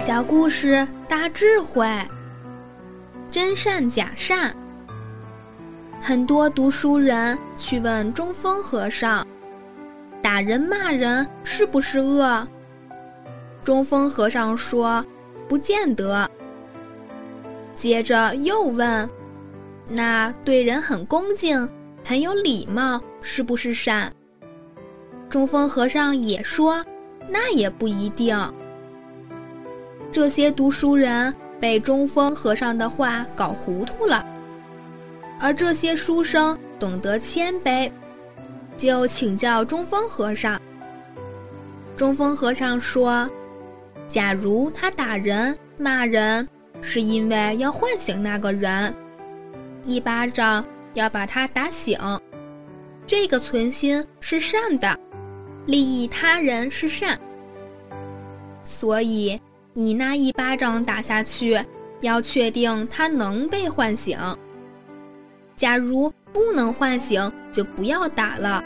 [0.00, 1.86] 小故事大智慧。
[3.30, 4.50] 真善假善，
[6.00, 9.24] 很多读书人去问中峰和尚
[10.22, 12.48] ：“打人骂人是不是恶？”
[13.62, 15.04] 中峰和尚说
[15.46, 16.26] ：“不见得。”
[17.76, 19.06] 接着又问
[19.86, 21.68] ：“那对人很恭敬、
[22.02, 24.10] 很有礼貌，是不是善？”
[25.28, 26.82] 中峰和尚也说
[27.28, 28.34] ：“那也不一定。”
[30.12, 34.26] 这些读书人被中峰和尚的话搞糊涂了，
[35.38, 37.88] 而这些书生懂得谦卑，
[38.76, 40.60] 就请教中峰和尚。
[41.96, 43.30] 中峰和尚说
[44.08, 46.48] ：“假如他打人、骂人，
[46.80, 48.92] 是因为要唤醒那个人，
[49.84, 51.96] 一巴掌要把他打醒，
[53.06, 54.98] 这个存心是善的，
[55.66, 57.16] 利益他人是善，
[58.64, 59.40] 所以。”
[59.72, 61.58] 你那一巴掌打下去，
[62.00, 64.18] 要确定他能被唤醒。
[65.54, 68.64] 假如不能唤醒，就不要打了，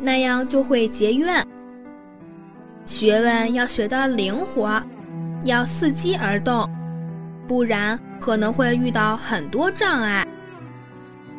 [0.00, 1.46] 那样就会结怨。
[2.84, 4.82] 学问要学得灵活，
[5.44, 6.68] 要伺机而动，
[7.48, 10.26] 不然可能会遇到很多障碍。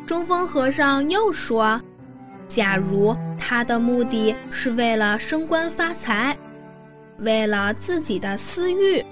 [0.06, 1.80] 中峰和尚又说
[2.48, 6.36] ：“假如他的目的是为了升官发财。”
[7.18, 9.04] 为了自己的私欲，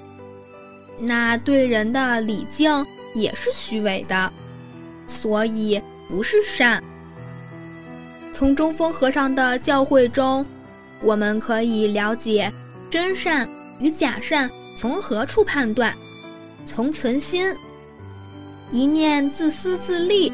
[0.99, 4.33] 那对人的礼敬也是虚伪的，
[5.09, 6.83] 所以不是善。
[8.33, 10.45] 从中峰和尚的教诲中，
[11.01, 12.53] 我们可以了解
[12.91, 15.95] 真善与假善从何处判断。
[16.67, 17.55] 从存心，
[18.73, 20.33] 一念自私自利，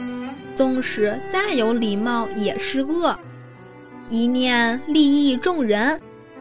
[0.55, 3.15] 纵使再有礼貌也是恶；
[4.09, 6.01] 一念利益众人。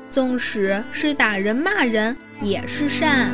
[0.10, 3.32] 纵使是打人骂人，也是善。